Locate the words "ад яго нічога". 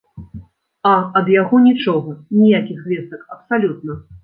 1.21-2.15